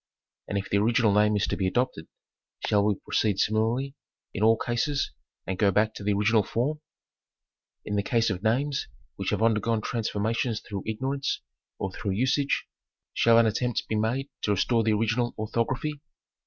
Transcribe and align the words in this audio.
And 0.47 0.57
if 0.57 0.67
the 0.67 0.77
original 0.79 1.13
name 1.13 1.35
is 1.35 1.45
to 1.45 1.55
be 1.55 1.67
adopted, 1.67 2.07
shall 2.65 2.83
we 2.83 2.95
proceed 2.95 3.37
similarly 3.39 3.93
in 4.33 4.41
all 4.41 4.57
cases 4.57 5.11
and 5.45 5.59
go 5.59 5.69
back 5.69 5.93
to 5.93 6.03
the 6.03 6.13
original 6.13 6.41
form? 6.41 6.81
In 7.85 7.97
the 7.97 8.01
case 8.01 8.31
of 8.31 8.41
names 8.41 8.87
which 9.15 9.29
have 9.29 9.43
undergone 9.43 9.81
transformations 9.81 10.59
through 10.59 10.85
ignorance 10.87 11.41
or 11.77 11.91
through 11.91 12.13
usage, 12.13 12.65
shall 13.13 13.37
an 13.37 13.45
attempt 13.45 13.87
be 13.87 13.95
made 13.95 14.27
to 14.41 14.49
restore 14.49 14.81
the 14.83 14.93
original 14.93 15.35
orthography 15.37 16.01